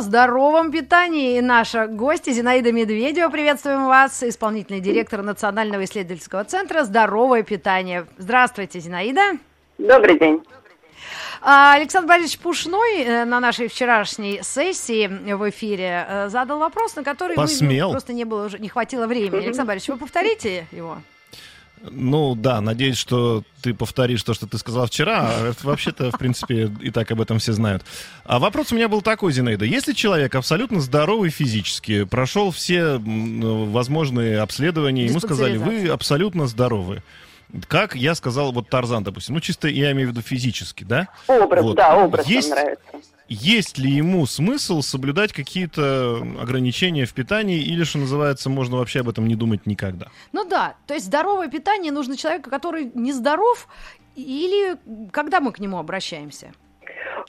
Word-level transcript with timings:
О 0.00 0.02
здоровом 0.02 0.72
питании. 0.72 1.36
И 1.36 1.40
наша 1.42 1.86
гостья 1.86 2.32
Зинаида 2.32 2.72
Медведева. 2.72 3.28
Приветствуем 3.28 3.86
вас, 3.86 4.22
исполнительный 4.22 4.80
директор 4.80 5.20
Национального 5.20 5.84
исследовательского 5.84 6.44
центра 6.44 6.84
«Здоровое 6.84 7.42
питание». 7.42 8.06
Здравствуйте, 8.16 8.80
Зинаида. 8.80 9.36
Добрый 9.76 10.18
день. 10.18 10.42
А, 11.42 11.74
Александр 11.74 12.08
Борисович 12.08 12.38
Пушной 12.38 13.02
э, 13.02 13.24
на 13.26 13.40
нашей 13.40 13.68
вчерашней 13.68 14.40
сессии 14.42 15.06
в 15.34 15.50
эфире 15.50 16.06
э, 16.08 16.28
задал 16.28 16.58
вопрос, 16.60 16.96
на 16.96 17.04
который 17.04 17.36
мы, 17.36 17.42
ну, 17.42 17.48
Посмел. 17.48 17.90
просто 17.90 18.14
не 18.14 18.24
было 18.24 18.46
уже 18.46 18.58
не 18.58 18.68
хватило 18.68 19.06
времени. 19.06 19.44
Александр 19.44 19.68
Борисович, 19.68 19.90
вы 19.90 19.98
повторите 19.98 20.66
его? 20.72 20.96
Ну 21.82 22.34
да, 22.34 22.60
надеюсь, 22.60 22.98
что 22.98 23.42
ты 23.62 23.72
повторишь 23.72 24.22
то, 24.22 24.34
что 24.34 24.46
ты 24.46 24.58
сказал 24.58 24.86
вчера. 24.86 25.30
А 25.30 25.52
Вообще-то, 25.62 26.10
в 26.10 26.18
принципе, 26.18 26.70
и 26.80 26.90
так 26.90 27.10
об 27.10 27.20
этом 27.20 27.38
все 27.38 27.52
знают. 27.52 27.84
А 28.24 28.38
вопрос 28.38 28.72
у 28.72 28.76
меня 28.76 28.88
был 28.88 29.00
такой, 29.02 29.32
Зинаида. 29.32 29.64
Если 29.64 29.92
человек 29.92 30.34
абсолютно 30.34 30.80
здоровый 30.80 31.30
физически, 31.30 32.04
прошел 32.04 32.50
все 32.50 32.98
возможные 32.98 34.40
обследования, 34.40 35.06
ему 35.06 35.20
сказали, 35.20 35.56
вы 35.56 35.88
абсолютно 35.88 36.46
здоровы. 36.46 37.02
Как 37.68 37.94
я 37.94 38.14
сказал, 38.14 38.52
вот 38.52 38.68
Тарзан, 38.68 39.02
допустим, 39.02 39.34
ну 39.34 39.40
чисто 39.40 39.68
я 39.68 39.92
имею 39.92 40.08
в 40.08 40.10
виду 40.12 40.22
физически, 40.22 40.84
да? 40.84 41.08
Образ, 41.26 41.62
Вот. 41.64 41.76
да, 41.76 41.96
образ 41.96 42.26
Есть- 42.26 42.50
нравится. 42.50 42.82
Есть 43.28 43.78
ли 43.78 43.88
ему 43.88 44.26
смысл 44.26 44.82
соблюдать 44.82 45.32
какие-то 45.32 46.16
ограничения 46.40 47.04
в 47.06 47.14
питании, 47.14 47.60
или, 47.62 47.84
что 47.84 47.98
называется, 47.98 48.50
можно 48.50 48.76
вообще 48.76 49.00
об 49.00 49.08
этом 49.08 49.28
не 49.28 49.36
думать 49.36 49.66
никогда? 49.66 50.08
Ну 50.32 50.44
да, 50.44 50.74
то 50.88 50.94
есть 50.94 51.06
здоровое 51.06 51.48
питание 51.48 51.92
нужно 51.92 52.16
человеку, 52.16 52.50
который 52.50 52.90
нездоров, 52.92 53.68
или 54.16 54.76
когда 55.12 55.38
мы 55.40 55.52
к 55.52 55.60
нему 55.60 55.78
обращаемся? 55.78 56.50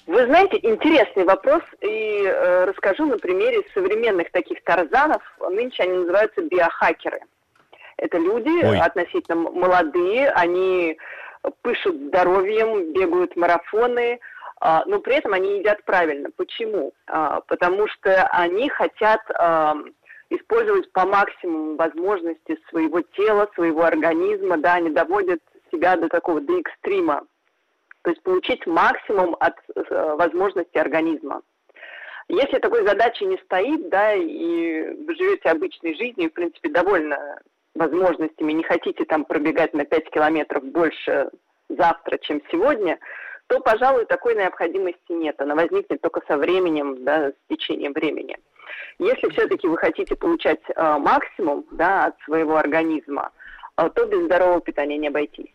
Вы 0.08 0.26
знаете, 0.26 0.58
интересный 0.64 1.24
вопрос, 1.24 1.62
и 1.82 2.24
э, 2.26 2.66
расскажу 2.66 3.06
на 3.06 3.20
примере 3.20 3.62
современных 3.74 4.32
таких 4.32 4.64
тарзанов. 4.64 5.22
Нынче 5.52 5.84
они 5.84 5.94
называются 5.94 6.42
биохакеры. 6.42 7.20
Это 8.02 8.18
люди 8.18 8.66
Ой. 8.66 8.80
относительно 8.80 9.36
молодые, 9.36 10.32
они 10.32 10.98
пышут 11.62 11.96
здоровьем, 11.96 12.94
бегают 12.94 13.36
марафоны, 13.36 14.20
а, 14.60 14.84
но 14.88 15.00
при 15.00 15.16
этом 15.16 15.34
они 15.34 15.60
едят 15.60 15.84
правильно. 15.86 16.30
Почему? 16.36 16.94
А, 17.08 17.42
потому 17.42 17.88
что 17.88 18.28
они 18.32 18.70
хотят 18.70 19.22
ам, 19.36 19.94
использовать 20.32 20.92
по 20.92 21.06
максимуму 21.06 21.76
возможности 21.76 22.60
своего 22.70 23.02
тела, 23.02 23.48
своего 23.54 23.84
организма, 23.84 24.58
да, 24.58 24.76
они 24.76 24.90
доводят 24.90 25.40
себя 25.72 25.96
до 25.96 26.10
такого, 26.10 26.42
до 26.42 26.60
экстрима. 26.60 27.24
То 28.02 28.10
есть 28.10 28.24
получить 28.24 28.66
максимум 28.66 29.38
от 29.40 29.54
э, 29.76 30.16
возможностей 30.16 30.80
организма. 30.80 31.44
Если 32.30 32.58
такой 32.58 32.86
задачи 32.88 33.24
не 33.24 33.38
стоит, 33.38 33.90
да, 33.90 34.14
и 34.14 34.96
вы 35.06 35.16
живете 35.16 35.50
обычной 35.50 35.96
жизнью, 35.96 36.28
и, 36.28 36.30
в 36.30 36.34
принципе, 36.34 36.70
довольны 36.70 37.16
возможностями, 37.76 38.54
не 38.54 38.64
хотите 38.64 39.06
там 39.06 39.26
пробегать 39.26 39.74
на 39.74 39.86
5 39.86 40.10
километров 40.10 40.64
больше 40.64 41.30
завтра, 41.70 42.18
чем 42.18 42.42
сегодня, 42.52 43.00
то, 43.48 43.60
пожалуй, 43.60 44.06
такой 44.06 44.36
необходимости 44.36 45.12
нет. 45.12 45.40
Она 45.42 45.56
возникнет 45.56 46.02
только 46.02 46.22
со 46.28 46.38
временем, 46.38 47.04
да, 47.04 47.32
с 47.32 47.34
течением 47.50 47.94
времени. 47.94 48.38
Если 49.00 49.30
все-таки 49.30 49.68
вы 49.68 49.78
хотите 49.78 50.16
получать 50.16 50.62
э, 50.70 50.98
максимум 50.98 51.66
да, 51.72 52.06
от 52.06 52.16
своего 52.22 52.56
организма, 52.56 53.32
э, 53.78 53.90
то 53.94 54.06
без 54.06 54.26
здорового 54.26 54.62
питания 54.62 54.98
не 54.98 55.08
обойтись. 55.08 55.52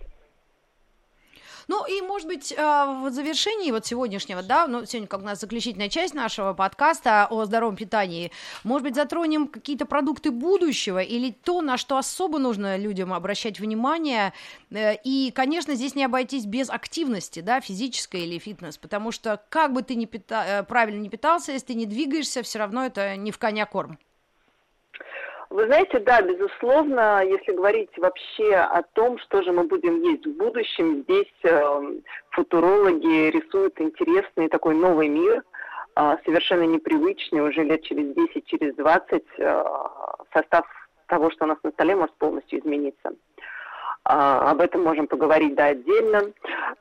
Ну 1.68 1.84
и, 1.86 2.00
может 2.00 2.28
быть, 2.28 2.52
э, 2.52 2.56
в 2.56 3.10
завершении 3.10 3.72
вот 3.72 3.84
сегодняшнего, 3.84 4.42
да, 4.42 4.68
ну 4.68 4.84
сегодня 4.86 5.08
как 5.08 5.20
у 5.20 5.24
нас 5.24 5.40
заключительная 5.40 5.88
часть 5.88 6.14
нашего 6.14 6.52
подкаста 6.52 7.26
о 7.28 7.44
здоровом 7.44 7.74
питании, 7.74 8.30
может 8.62 8.84
быть, 8.84 8.94
затронем 8.94 9.48
какие-то 9.48 9.84
продукты 9.84 10.30
будущего 10.30 11.02
или 11.02 11.32
то, 11.32 11.62
на 11.62 11.76
что 11.76 11.98
особо 11.98 12.38
нужно 12.38 12.76
людям 12.76 13.12
обращать 13.12 13.58
внимание. 13.58 14.32
Э, 14.70 14.94
И, 15.02 15.32
конечно, 15.34 15.74
здесь 15.74 15.96
не 15.96 16.04
обойтись 16.04 16.46
без 16.46 16.70
активности, 16.70 17.40
да, 17.40 17.60
физической 17.60 18.22
или 18.22 18.38
фитнес, 18.38 18.78
потому 18.78 19.10
что 19.10 19.42
как 19.48 19.72
бы 19.72 19.82
ты 19.82 19.96
ни 19.96 20.04
пита- 20.04 20.44
э, 20.46 20.62
правильно 20.62 21.00
не 21.00 21.08
питался, 21.08 21.52
если 21.52 21.66
ты 21.66 21.74
не 21.74 21.86
двигаешься, 21.86 22.42
все 22.42 22.60
равно 22.60 22.86
это 22.86 23.16
не 23.16 23.32
в 23.32 23.38
коня 23.38 23.66
корм. 23.66 23.98
Вы 25.50 25.66
знаете, 25.66 26.00
да, 26.00 26.22
безусловно, 26.22 27.22
если 27.24 27.52
говорить 27.52 27.90
вообще 27.96 28.56
о 28.56 28.82
том, 28.94 29.18
что 29.18 29.42
же 29.42 29.52
мы 29.52 29.64
будем 29.64 30.02
есть 30.02 30.26
в 30.26 30.36
будущем, 30.36 31.02
здесь 31.02 31.32
э, 31.44 32.00
футурологи 32.30 33.30
рисуют 33.30 33.80
интересный 33.80 34.48
такой 34.48 34.74
новый 34.74 35.08
мир, 35.08 35.44
э, 35.94 36.16
совершенно 36.24 36.64
непривычный, 36.64 37.40
уже 37.40 37.62
лет 37.62 37.82
через 37.82 38.14
10, 38.14 38.44
через 38.46 38.74
20 38.74 39.22
э, 39.38 39.64
состав 40.32 40.66
того, 41.06 41.30
что 41.30 41.44
у 41.44 41.48
нас 41.48 41.58
на 41.62 41.70
столе, 41.70 41.94
может 41.94 42.14
полностью 42.16 42.58
измениться. 42.58 43.12
А, 44.08 44.50
об 44.50 44.60
этом 44.60 44.82
можем 44.82 45.06
поговорить, 45.06 45.54
да, 45.54 45.66
отдельно. 45.66 46.32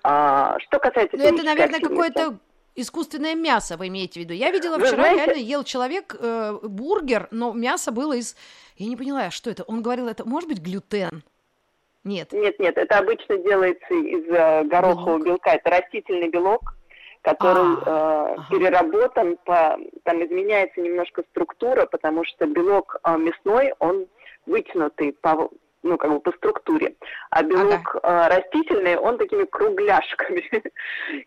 А, 0.04 0.58
что 0.60 0.80
касается... 0.80 1.18
Ну, 1.18 1.24
это, 1.24 1.44
наверное, 1.44 1.80
какое-то 1.80 2.38
искусственное 2.76 3.36
мясо, 3.36 3.78
вы 3.78 3.88
имеете 3.88 4.20
в 4.20 4.24
виду. 4.24 4.34
Я 4.34 4.52
видела 4.52 4.78
вчера, 4.78 4.96
знаете- 4.96 5.26
реально 5.26 5.40
ел 5.42 5.64
человек 5.64 6.16
э, 6.20 6.60
бургер, 6.64 7.28
но 7.32 7.54
мясо 7.54 7.92
было 7.92 8.14
из... 8.14 8.36
Я 8.78 8.88
не 8.88 8.96
поняла, 8.96 9.32
что 9.32 9.50
это? 9.50 9.64
Он 9.64 9.82
говорил, 9.82 10.08
это 10.08 10.28
может 10.28 10.50
быть 10.50 10.60
глютен? 10.60 11.24
Нет. 12.04 12.32
Нет, 12.34 12.60
нет, 12.60 12.78
это 12.78 13.00
обычно 13.00 13.38
делается 13.38 13.94
из 13.94 14.26
э, 14.30 14.64
горохового 14.66 15.18
Белок. 15.18 15.26
белка. 15.26 15.56
Это 15.56 15.70
растительный 15.72 16.30
белок, 16.30 16.76
который 17.22 17.78
А, 17.86 18.28
э, 18.30 18.34
ага. 18.38 18.48
переработан, 18.52 19.38
по, 19.44 19.78
там 20.04 20.24
изменяется 20.24 20.82
немножко 20.82 21.24
структура, 21.32 21.86
потому 21.88 22.24
что 22.26 22.46
белок 22.46 22.98
э, 23.04 23.18
мясной, 23.18 23.74
он 23.80 24.06
вытянутый 24.46 25.14
по, 25.14 25.50
ну, 25.86 25.98
как 25.98 26.12
бы 26.12 26.20
по 26.20 26.32
структуре. 26.34 26.96
А 27.30 27.44
белок 27.44 27.96
э, 28.02 28.28
растительный, 28.28 28.98
он 28.98 29.18
такими 29.18 29.46
кругляшками. 29.46 30.44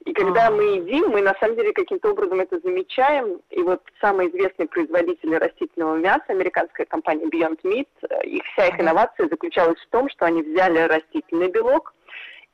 И 0.04 0.12
когда 0.12 0.48
А. 0.48 0.50
мы 0.50 0.62
едим, 0.76 1.10
мы 1.10 1.22
на 1.22 1.34
самом 1.40 1.56
деле 1.56 1.72
каким-то 1.72 2.10
образом 2.10 2.40
это 2.40 2.58
замечаем. 2.60 3.40
И 3.50 3.62
вот 3.62 3.80
самый 4.00 4.28
известный 4.28 4.66
производитель 4.66 5.36
растительного 5.36 5.96
мяса, 5.96 6.24
американская 6.28 6.86
компания 6.86 7.26
Beyond 7.26 7.60
Meat, 7.62 7.88
э, 8.10 8.26
их 8.26 8.42
вся 8.52 8.66
их 8.66 8.74
Ага. 8.74 8.82
инновация 8.82 9.28
заключалась 9.28 9.80
в 9.80 9.88
том, 9.90 10.10
что 10.10 10.26
они 10.26 10.42
взяли 10.42 10.80
растительный 10.80 11.50
белок, 11.50 11.94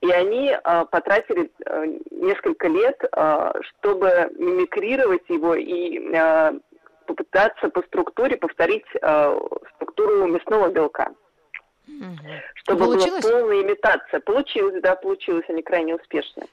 и 0.02 0.10
они 0.10 0.50
э, 0.50 0.84
потратили 0.90 1.50
э, 1.64 1.86
несколько 2.10 2.68
лет, 2.68 3.02
э, 3.02 3.52
чтобы 3.62 4.30
мимикрировать 4.36 5.26
его 5.28 5.54
и 5.54 6.12
э, 6.12 6.52
попытаться 7.06 7.70
по 7.70 7.80
структуре 7.82 8.36
повторить 8.36 8.84
э, 9.00 9.40
структуру 9.76 10.26
мясного 10.26 10.68
белка. 10.68 11.12
Мгм. 11.86 12.18
Чтобы 12.54 12.84
Получилось? 12.86 13.22
была 13.22 13.40
полная 13.40 13.62
имитация. 13.62 14.20
Получилось, 14.20 14.80
да, 14.82 14.96
получилось, 14.96 15.44
они 15.48 15.62
крайне 15.62 15.94
успешны. 15.94 16.44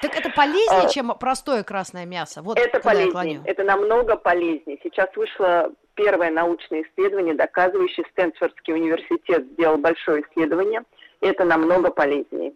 Так 0.00 0.16
это 0.16 0.30
полезнее, 0.30 0.86
А. 0.86 0.88
чем 0.88 1.12
простое 1.18 1.64
красное 1.64 2.06
мясо? 2.06 2.40
Вот 2.42 2.58
Это 2.58 2.80
полезнее, 2.80 3.42
это 3.44 3.64
намного 3.64 4.16
полезнее. 4.16 4.78
Сейчас 4.82 5.08
вышло 5.16 5.72
первое 5.94 6.30
научное 6.30 6.82
исследование, 6.82 7.34
доказывающее, 7.34 8.06
Стэнфордский 8.12 8.74
университет 8.74 9.44
сделал 9.52 9.76
большое 9.76 10.22
исследование, 10.22 10.82
это 11.20 11.44
намного 11.44 11.90
полезнее. 11.90 12.52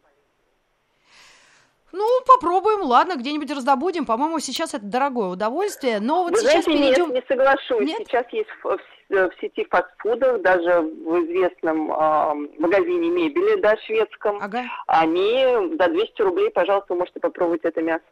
Ну, 1.92 2.06
попробуем, 2.26 2.82
ладно, 2.82 3.16
где-нибудь 3.16 3.50
раздобудем. 3.50 4.04
По-моему, 4.04 4.38
сейчас 4.40 4.74
это 4.74 4.84
дорогое 4.84 5.28
удовольствие, 5.28 6.00
но 6.00 6.24
вот 6.24 6.32
Вы 6.32 6.38
сейчас 6.38 6.64
знаете, 6.64 6.70
перейдем... 6.70 7.12
нет, 7.12 7.22
не 7.22 7.28
соглашусь. 7.28 7.86
Нет? 7.86 7.98
Сейчас 7.98 8.26
есть 8.32 8.50
в, 8.62 8.76
в- 8.76 9.30
сети 9.40 9.66
фастфудов, 9.70 10.42
даже 10.42 10.82
в 10.82 11.24
известном 11.24 11.90
а, 11.92 12.34
магазине 12.58 13.08
мебели, 13.08 13.58
да, 13.60 13.74
шведском, 13.78 14.38
Ага, 14.40 14.64
они 14.86 15.76
за 15.78 15.88
200 15.88 16.22
рублей, 16.22 16.50
пожалуйста, 16.50 16.92
вы 16.92 17.00
можете 17.00 17.20
попробовать 17.20 17.62
это 17.64 17.80
мясо. 17.80 18.02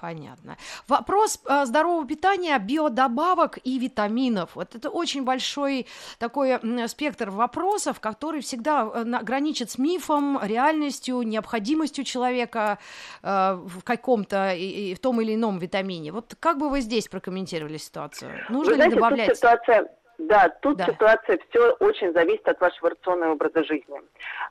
Понятно. 0.00 0.56
Вопрос 0.88 1.40
э, 1.46 1.66
здорового 1.66 2.06
питания, 2.06 2.58
биодобавок 2.58 3.58
и 3.64 3.78
витаминов. 3.78 4.50
Вот 4.54 4.74
это 4.74 4.90
очень 4.90 5.24
большой 5.24 5.86
такой 6.18 6.58
спектр 6.88 7.30
вопросов, 7.30 8.00
который 8.00 8.40
всегда 8.40 8.90
э, 8.94 9.04
граничит 9.22 9.70
с 9.70 9.78
мифом, 9.78 10.38
реальностью, 10.42 11.22
необходимостью 11.22 12.04
человека 12.04 12.78
э, 13.22 13.58
в 13.62 13.82
каком-то 13.82 14.52
и, 14.54 14.92
и 14.92 14.94
в 14.94 14.98
том 15.00 15.20
или 15.20 15.34
ином 15.34 15.58
витамине. 15.58 16.12
Вот 16.12 16.34
как 16.40 16.58
бы 16.58 16.70
вы 16.70 16.80
здесь 16.80 17.08
прокомментировали 17.08 17.76
ситуацию? 17.76 18.32
Нужно 18.48 18.70
Вы 18.70 18.76
знаете, 18.76 18.94
ли 18.94 19.00
добавлять? 19.00 19.28
тут 19.28 19.36
ситуация 19.36 19.88
Да, 20.18 20.48
тут 20.62 20.76
Да. 20.76 20.86
ситуация 20.86 21.38
все 21.48 21.72
очень 21.80 22.12
зависит 22.12 22.46
от 22.48 22.60
вашего 22.60 22.90
рационного 22.90 23.32
образа 23.32 23.64
жизни. 23.64 24.00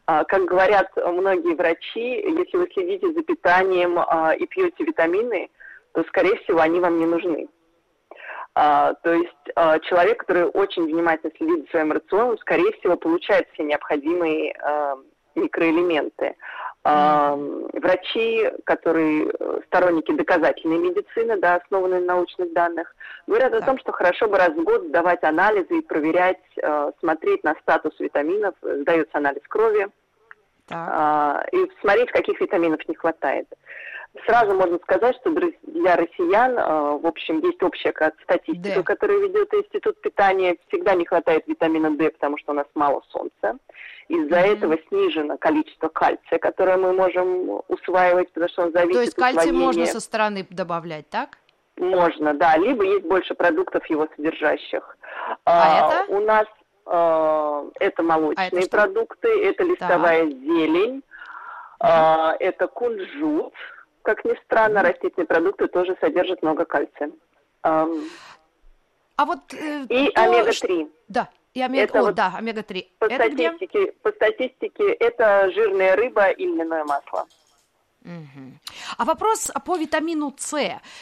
А, 0.06 0.24
Как 0.26 0.44
говорят 0.46 0.92
многие 0.96 1.56
врачи, 1.56 2.22
если 2.22 2.58
вы 2.58 2.70
следите 2.74 3.12
за 3.14 3.24
питанием 3.24 3.98
а, 4.00 4.34
и 4.34 4.46
пьете 4.46 4.84
витамины, 4.84 5.50
то, 5.94 6.04
скорее 6.06 6.36
всего, 6.38 6.60
они 6.60 6.80
вам 6.80 7.00
не 7.00 7.06
нужны. 7.06 7.48
А, 8.56 8.94
То 9.04 9.14
есть 9.14 9.84
человек, 9.86 10.20
который 10.20 10.46
очень 10.46 10.84
внимательно 10.84 11.32
следит 11.38 11.66
за 11.66 11.72
своим 11.72 11.92
рационом, 11.92 12.38
скорее 12.40 12.72
всего, 12.74 12.98
получает 12.98 13.48
все 13.54 13.64
необходимые 13.64 14.56
микроэлементы. 15.36 16.36
А, 16.86 17.36
Врачи, 17.74 18.50
которые 18.66 19.28
э, 19.28 19.60
сторонники 19.68 20.12
доказательной 20.12 20.78
медицины, 20.78 21.38
да, 21.38 21.56
основанной 21.56 22.02
на 22.02 22.16
научных 22.16 22.52
данных, 22.54 22.94
говорят 23.26 23.54
о 23.54 23.60
Так. 23.60 23.66
том, 23.66 23.80
что 23.80 23.92
хорошо 23.94 24.28
бы 24.28 24.38
раз 24.38 24.50
в 24.50 24.64
год 24.64 24.84
сдавать 24.88 25.24
анализы 25.24 25.80
и 25.80 25.82
проверять, 25.82 26.42
э, 26.62 26.92
смотреть 27.00 27.44
на 27.44 27.56
статус 27.62 27.98
витаминов, 28.00 28.56
сдается 28.62 29.18
анализ 29.18 29.42
крови, 29.48 29.88
Так. 30.68 30.90
а, 30.92 31.46
и 31.54 31.72
смотреть, 31.82 32.12
каких 32.12 32.40
витаминов 32.42 32.86
не 32.88 32.96
хватает. 32.96 33.48
Сразу 34.28 34.54
можно 34.54 34.78
сказать, 34.84 35.16
что 35.18 35.32
для 35.32 35.96
россиян, 35.96 36.56
а, 36.60 36.92
в 36.98 37.06
общем, 37.08 37.40
есть 37.40 37.62
общая 37.64 37.92
ка- 37.92 38.14
статистика, 38.24 38.76
Д. 38.76 38.84
которую 38.84 39.22
ведет 39.28 39.52
Институт 39.54 40.00
питания. 40.02 40.56
Всегда 40.68 40.94
не 40.94 41.04
хватает 41.06 41.48
витамина 41.48 41.90
D, 41.98 42.12
потому 42.12 42.38
что 42.38 42.52
у 42.52 42.56
нас 42.56 42.68
мало 42.76 43.02
солнца. 43.10 43.58
Из-за 44.10 44.40
Мгм. 44.42 44.52
этого 44.54 44.78
снижено 44.88 45.38
количество 45.38 45.88
кальция, 45.88 46.38
которое 46.38 46.78
мы 46.78 46.94
можем 46.94 47.62
усваивать, 47.68 48.32
потому 48.34 48.50
что 48.50 48.64
он 48.64 48.72
зависит 48.72 48.94
То 48.94 49.02
есть 49.02 49.16
кальций 49.16 49.50
усвоения- 49.52 49.66
можно 49.66 49.86
со 49.88 50.00
стороны 50.00 50.46
добавлять, 50.50 51.10
так? 51.10 51.38
можно, 51.78 52.36
да, 52.36 52.56
либо 52.58 52.84
есть 52.84 53.06
больше 53.06 53.34
продуктов 53.34 53.84
его 53.88 54.08
содержащих. 54.16 54.96
А 55.46 56.04
это? 56.04 56.14
У 56.14 56.20
нас 56.20 56.46
а, 56.86 57.64
это 57.80 58.04
молочные 58.04 58.46
А 58.46 58.48
это 58.50 58.62
что? 58.62 58.70
продукты, 58.70 59.28
это 59.44 59.64
листовая 59.64 60.26
зелень, 60.28 61.02
а, 61.80 62.36
это 62.40 62.68
кунжут. 62.68 63.54
Как 64.04 64.24
ни 64.26 64.36
странно, 64.44 64.84
растительные 64.84 65.26
продукты 65.28 65.68
тоже 65.68 65.98
содержат 66.00 66.42
много 66.44 66.66
кальция. 66.66 67.12
А 67.64 69.26
вот... 69.26 69.54
э, 69.54 69.86
И 69.90 70.10
то, 70.12 70.22
ш- 70.22 70.28
омега-3. 70.28 70.92
Да, 71.08 71.30
и 71.54 71.62
омега... 71.62 71.84
Это 71.84 72.00
О, 72.00 72.04
вот 72.04 72.16
да, 72.16 72.34
омега-3. 72.38 72.86
По 73.00 73.06
Это 73.06 73.30
где? 73.30 73.50
статистике, 73.50 73.92
по 74.02 74.12
статистике 74.12 74.92
это 74.94 75.50
жирная 75.52 75.96
рыба 75.96 76.30
и 76.32 76.46
льняное 76.46 76.84
масло. 76.84 77.26
Мгм. 78.04 78.60
А 78.98 79.06
вопрос 79.06 79.52
по 79.66 79.78
витамину 79.78 80.34
С. 80.38 80.54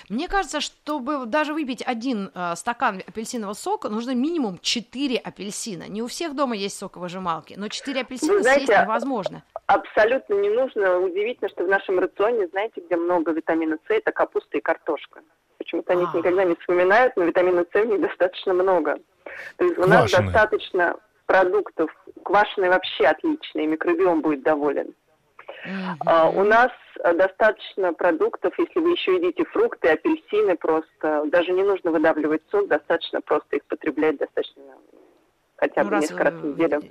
Мне 0.10 0.28
кажется, 0.28 0.62
чтобы 0.62 1.26
даже 1.26 1.54
выпить 1.54 1.82
один 1.86 2.32
э, 2.34 2.54
стакан 2.56 3.02
апельсинового 3.08 3.54
сока, 3.56 3.90
нужно 3.90 4.14
минимум 4.14 4.60
4 4.62 5.18
апельсина. 5.18 5.88
Не 5.88 6.02
у 6.04 6.08
всех 6.08 6.36
дома 6.36 6.56
есть 6.56 6.78
соковыжималки, 6.78 7.56
но 7.58 7.70
4 7.70 8.02
апельсина 8.02 8.34
Вы 8.34 8.42
знаете, 8.44 8.66
съесть 8.68 8.82
невозможно. 8.84 9.44
Абсолютно 9.66 10.36
не 10.36 10.50
нужно. 10.50 11.00
Удивительно, 11.00 11.50
что 11.50 11.64
в 11.64 11.68
нашем 11.68 12.00
рационе, 12.00 12.48
знаете, 12.50 12.82
где 12.86 12.96
много 12.96 13.32
витамина 13.32 13.78
С, 13.88 13.90
это 13.90 14.12
капуста 14.12 14.58
и 14.58 14.62
картошка. 14.62 15.22
Почему-то 15.58 15.94
они 15.94 16.04
их 16.04 16.14
А. 16.14 16.18
никогда 16.18 16.44
не 16.44 16.56
вспоминают, 16.56 17.16
но 17.16 17.24
витамина 17.24 17.66
С 17.72 17.74
в 17.74 17.86
них 17.86 18.02
достаточно 18.02 18.54
много. 18.54 19.00
То 19.58 19.66
есть 19.66 19.78
у 19.78 19.88
нас 19.88 20.10
Квашеные. 20.12 20.32
достаточно 20.32 20.96
продуктов. 21.26 21.90
Квашеные 22.24 22.70
вообще 22.70 23.06
отличные, 23.06 23.66
микробиом 23.68 24.22
будет 24.22 24.44
доволен. 24.44 24.94
А, 26.06 26.30
у 26.30 26.44
нас 26.44 26.72
э, 27.04 27.14
достаточно 27.16 27.94
продуктов, 27.94 28.54
если 28.58 28.80
вы 28.80 28.92
еще 28.92 29.16
едите 29.16 29.44
фрукты, 29.52 29.90
апельсины, 29.90 30.56
просто 30.58 31.24
даже 31.32 31.52
не 31.52 31.64
нужно 31.64 31.92
выдавливать 31.92 32.42
сок, 32.52 32.68
достаточно 32.68 33.22
просто 33.22 33.58
их 33.58 33.64
потреблять 33.66 34.18
достаточно 34.18 34.62
хотя 35.58 35.84
Ну, 35.84 35.90
бы 35.90 35.96
раз, 35.96 36.02
несколько 36.04 36.24
раз 36.24 36.34
в 36.34 36.46
неделю. 36.46 36.82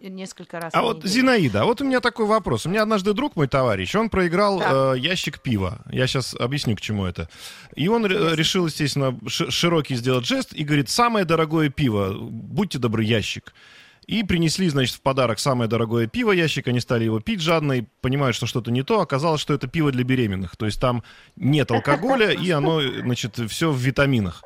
Несколько 0.00 0.60
раз. 0.60 0.72
А 0.74 0.80
вот, 0.82 0.98
неделю. 0.98 1.10
Зинаида, 1.12 1.62
а 1.62 1.64
вот 1.64 1.80
у 1.80 1.84
меня 1.84 2.00
такой 2.00 2.24
вопрос. 2.26 2.64
У 2.64 2.70
меня 2.70 2.82
однажды 2.82 3.12
друг 3.14 3.36
мой 3.36 3.48
товарищ, 3.48 3.94
он 3.96 4.08
проиграл 4.10 4.60
Так. 4.60 4.96
э, 4.96 4.98
ящик 5.00 5.40
пива. 5.40 5.80
Я 5.90 6.06
сейчас 6.06 6.34
объясню, 6.34 6.76
к 6.76 6.80
чему 6.80 7.04
это. 7.04 7.28
И 7.74 7.88
он 7.88 8.06
ре- 8.06 8.34
решил, 8.36 8.66
естественно, 8.66 9.18
ши- 9.26 9.50
широкий 9.50 9.96
сделать 9.96 10.24
жест 10.24 10.52
и 10.54 10.64
говорит, 10.64 10.88
самое 10.88 11.24
дорогое 11.26 11.68
пиво, 11.68 12.14
будьте 12.18 12.78
добры, 12.78 13.02
ящик. 13.02 13.52
И 14.06 14.24
принесли, 14.24 14.68
значит, 14.68 14.96
в 14.96 15.00
подарок 15.00 15.38
самое 15.38 15.70
дорогое 15.70 16.06
пиво 16.06 16.32
ящик, 16.32 16.66
они 16.68 16.80
стали 16.80 17.04
его 17.04 17.20
пить 17.20 17.40
жадно 17.40 17.72
и 17.74 17.84
понимают, 18.00 18.34
что 18.34 18.46
что-то 18.46 18.70
не 18.70 18.82
то. 18.82 19.00
Оказалось, 19.00 19.40
что 19.40 19.54
это 19.54 19.68
пиво 19.68 19.92
для 19.92 20.02
беременных. 20.02 20.56
То 20.56 20.66
есть 20.66 20.80
там 20.80 21.04
нет 21.36 21.70
алкоголя, 21.70 22.30
и 22.30 22.50
оно, 22.50 22.80
значит, 22.80 23.38
все 23.48 23.70
в 23.70 23.78
витаминах. 23.78 24.42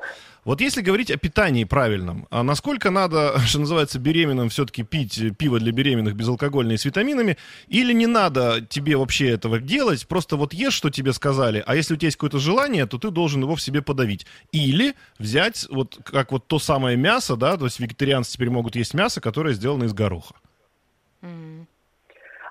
Вот 0.47 0.61
если 0.61 0.81
говорить 0.81 1.11
о 1.11 1.17
питании 1.17 1.65
правильном, 1.65 2.25
а 2.31 2.41
насколько 2.41 2.89
надо, 2.89 3.37
что 3.45 3.59
называется, 3.59 3.99
беременным 3.99 4.47
все-таки 4.47 4.81
пить 4.81 5.19
э, 5.19 5.31
пиво 5.31 5.59
для 5.59 5.73
беременных 5.73 6.15
безалкогольное 6.15 6.77
с 6.77 6.85
витаминами, 6.85 7.35
или 7.67 7.91
не 7.91 8.07
надо 8.07 8.61
тебе 8.61 8.95
вообще 8.95 9.29
этого 9.31 9.59
делать, 9.59 10.07
просто 10.07 10.37
вот 10.37 10.53
ешь, 10.53 10.73
что 10.73 10.89
тебе 10.89 11.11
сказали, 11.11 11.61
а 11.67 11.75
если 11.75 11.95
у 11.95 11.97
тебя 11.97 12.07
есть 12.07 12.15
какое-то 12.15 12.39
желание, 12.39 12.85
то 12.85 12.97
ты 12.97 13.09
должен 13.11 13.41
его 13.41 13.55
в 13.55 13.61
себе 13.61 13.81
подавить. 13.81 14.25
Или 14.53 14.95
взять, 15.19 15.67
вот 15.69 15.99
как 16.05 16.31
вот 16.31 16.47
то 16.47 16.59
самое 16.59 16.95
мясо, 16.95 17.35
да, 17.35 17.57
то 17.57 17.65
есть 17.65 17.81
вегетарианцы 17.81 18.31
теперь 18.31 18.49
могут 18.49 18.77
есть 18.77 18.93
мясо, 18.93 19.19
которое 19.19 19.53
сделано 19.53 19.83
из 19.83 19.93
гороха. 19.93 20.33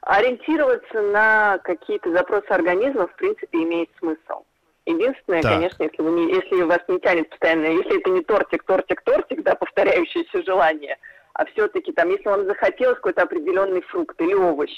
Ориентироваться 0.02 1.00
на 1.00 1.56
какие-то 1.64 2.12
запросы 2.12 2.50
организма, 2.50 3.06
в 3.06 3.16
принципе, 3.16 3.62
имеет 3.62 3.88
смысл. 3.98 4.44
Единственное, 4.86 5.42
Так. 5.42 5.52
конечно, 5.52 5.82
если, 5.82 6.00
вы 6.00 6.10
не, 6.12 6.32
если 6.32 6.62
вас 6.62 6.78
не 6.86 7.00
тянет 7.00 7.28
постоянно, 7.28 7.66
если 7.66 7.98
это 7.98 8.10
не 8.10 8.22
тортик, 8.22 8.62
тортик, 8.62 9.02
тортик, 9.02 9.42
да, 9.42 9.56
повторяющееся 9.56 10.42
желание, 10.44 10.96
а 11.34 11.44
все-таки 11.46 11.92
там, 11.92 12.08
если 12.10 12.28
вам 12.28 12.46
захотелось 12.46 12.96
какой-то 12.96 13.22
определенный 13.22 13.82
фрукт 13.82 14.20
или 14.20 14.32
овощ, 14.32 14.70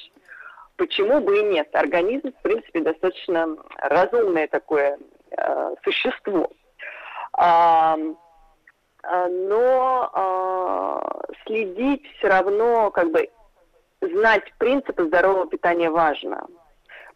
почему 0.77 1.21
бы 1.21 1.39
и 1.39 1.43
нет? 1.43 1.69
Организм, 1.75 2.33
в 2.33 2.43
принципе, 2.43 2.81
достаточно 2.81 3.55
разумное 3.77 4.49
такое 4.49 4.99
э, 5.31 5.75
существо. 5.85 6.51
А, 7.35 7.99
а, 9.03 9.29
но 9.29 10.11
а, 10.15 11.21
следить 11.45 12.03
все 12.17 12.29
равно, 12.29 12.91
как 12.91 13.11
бы, 13.11 13.29
знать 14.01 14.53
принципы 14.57 15.05
здорового 15.05 15.47
питания 15.49 15.91
важно. 15.91 16.47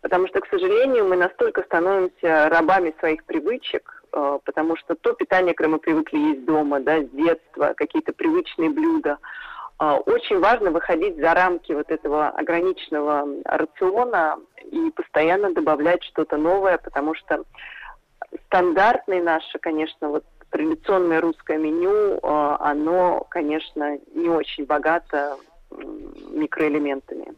Потому 0.03 0.27
что, 0.27 0.41
к 0.41 0.49
сожалению, 0.49 1.07
мы 1.07 1.17
настолько 1.17 1.63
становимся 1.63 2.49
рабами 2.49 2.93
своих 2.99 3.25
привычек, 3.25 4.03
э, 4.13 4.39
потому 4.45 4.77
что 4.77 4.97
то 4.97 5.13
питание, 5.13 5.55
которое 5.55 5.75
мы 5.75 5.79
привыкли 5.79 6.19
есть 6.19 6.45
дома, 6.45 6.81
да, 6.81 7.01
с 7.01 7.09
детства, 7.11 7.73
какие-то 7.77 8.13
привычные 8.13 8.71
блюда, 8.71 9.19
э, 9.81 9.91
очень 10.07 10.41
важно 10.41 10.73
выходить 10.73 11.17
за 11.19 11.33
рамки 11.35 11.71
вот 11.73 11.89
этого 11.89 12.31
ограниченного 12.31 13.29
рациона 13.45 14.39
и 14.65 14.91
постоянно 14.91 15.55
добавлять 15.55 16.03
что-то 16.03 16.37
новое, 16.37 16.79
потому 16.79 17.15
что 17.15 17.45
стандартное 18.47 19.23
наше, 19.23 19.61
конечно, 19.61 20.09
вот 20.09 20.25
традиционное 20.51 21.21
русское 21.21 21.59
меню, 21.59 22.17
э, 22.17 22.19
оно, 22.59 23.25
конечно, 23.31 23.99
не 24.15 24.29
очень 24.29 24.65
богато 24.67 25.37
микроэлементами. 25.71 27.37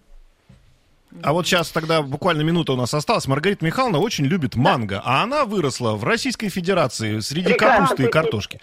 А 1.22 1.32
вот 1.32 1.46
сейчас 1.46 1.70
тогда 1.70 2.02
буквально 2.02 2.42
минута 2.42 2.72
у 2.72 2.76
нас 2.76 2.92
осталась. 2.92 3.26
Маргарита 3.26 3.64
Михайловна 3.64 3.98
очень 3.98 4.24
любит 4.24 4.56
манго, 4.56 5.00
а 5.04 5.22
она 5.22 5.44
выросла 5.44 5.92
в 5.94 6.04
Российской 6.04 6.48
Федерации 6.48 7.20
среди 7.20 7.54
капусты 7.54 8.04
и 8.04 8.08
картошки. 8.08 8.60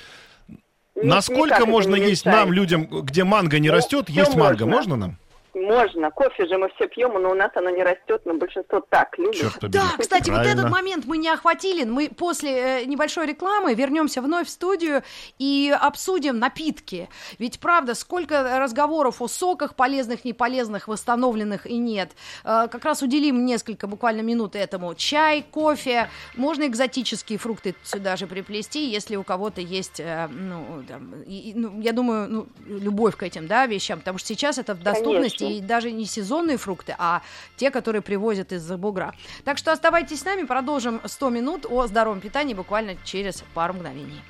Насколько 0.96 1.66
можно 1.66 1.96
есть 1.96 2.26
нам, 2.26 2.52
людям, 2.52 2.86
где 2.86 3.24
манго 3.24 3.60
не 3.60 3.70
Ну, 3.70 3.76
растет, 3.76 4.10
есть 4.10 4.36
манго? 4.36 4.66
Можно 4.66 4.96
нам? 4.96 5.18
Можно. 5.54 6.12
Кофе 6.12 6.46
же 6.48 6.58
мы 6.58 6.70
все 6.76 6.88
пьем, 6.88 7.14
но 7.22 7.32
у 7.32 7.34
нас 7.34 7.52
оно 7.56 7.70
не 7.70 7.84
растет, 7.84 8.22
но 8.26 8.34
большинство 8.36 8.80
так 8.90 9.18
любит. 9.18 9.36
Черт. 9.42 9.60
Да, 9.70 9.84
кстати, 10.00 10.30
вот 10.30 10.38
Правильно. 10.40 10.60
этот 10.62 10.72
момент 10.72 11.06
мы 11.06 11.18
не 11.18 11.30
охватили. 11.30 11.84
Мы 11.84 12.10
после 12.10 12.82
э, 12.84 12.86
небольшой 12.86 13.26
рекламы 13.28 13.74
вернемся 13.74 14.22
вновь 14.22 14.48
в 14.48 14.50
студию 14.50 15.04
и 15.40 15.74
обсудим 15.78 16.40
напитки. 16.40 17.10
Ведь 17.40 17.60
правда, 17.60 17.96
сколько 17.96 18.58
разговоров 18.60 19.22
о 19.22 19.28
соках, 19.28 19.76
полезных, 19.76 20.24
неполезных, 20.26 20.88
восстановленных 20.88 21.66
и 21.68 21.78
нет. 21.78 22.12
Э, 22.44 22.68
Как 22.72 22.86
раз 22.86 23.02
уделим 23.02 23.46
несколько 23.46 23.88
буквально 23.88 24.22
минут 24.22 24.56
этому. 24.56 24.96
Чай, 24.96 25.44
кофе, 25.52 26.10
можно 26.36 26.66
экзотические 26.66 27.38
фрукты 27.38 27.76
сюда 27.84 28.16
же 28.16 28.28
приплести, 28.28 28.86
если 28.90 29.16
у 29.18 29.24
кого-то 29.24 29.60
есть, 29.62 30.00
э, 30.00 30.28
ну, 30.32 30.84
там, 30.88 31.14
и- 31.28 31.50
и, 31.50 31.54
ну, 31.56 31.80
я 31.82 31.92
думаю, 31.92 32.30
ну, 32.30 32.48
любовь 32.66 33.18
к 33.18 33.24
этим, 33.24 33.48
да, 33.48 33.66
вещам, 33.66 34.00
потому 34.00 34.18
что 34.18 34.30
сейчас 34.30 34.58
это 34.58 34.74
в 34.76 34.82
доступности, 34.82 35.41
Конечно. 35.42 35.64
и 35.64 35.68
даже 35.68 35.92
не 35.92 36.06
сезонные 36.06 36.58
фрукты, 36.58 36.96
а 36.98 37.22
те, 37.56 37.72
которые 37.72 38.02
привозят 38.02 38.52
из-за 38.52 38.78
бугра. 38.78 39.14
Так 39.44 39.58
что 39.58 39.72
оставайтесь 39.72 40.22
с 40.22 40.26
нами, 40.26 40.44
продолжим 40.44 41.02
100 41.04 41.30
минут 41.30 41.66
о 41.70 41.88
здоровом 41.88 42.22
питании 42.22 42.54
буквально 42.54 42.96
через 43.04 43.44
пару 43.54 43.74
мгновений. 43.74 44.22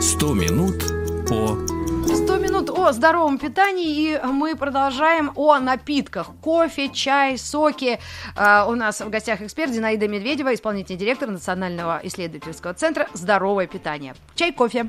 «100 0.00 0.34
минут 0.34 1.28
по...» 1.28 1.77
100 2.14 2.38
минут 2.38 2.70
о 2.70 2.92
здоровом 2.92 3.38
питании, 3.38 4.14
и 4.14 4.18
мы 4.24 4.56
продолжаем 4.56 5.30
о 5.36 5.58
напитках. 5.58 6.28
Кофе, 6.42 6.88
чай, 6.88 7.36
соки. 7.36 7.98
А, 8.36 8.66
у 8.66 8.74
нас 8.74 9.00
в 9.00 9.10
гостях 9.10 9.42
эксперт 9.42 9.70
Зинаида 9.70 10.08
Медведева, 10.08 10.54
исполнительный 10.54 10.98
директор 10.98 11.28
Национального 11.28 12.00
исследовательского 12.02 12.74
центра 12.74 13.08
«Здоровое 13.12 13.66
питание». 13.66 14.14
Чай, 14.34 14.52
кофе. 14.52 14.88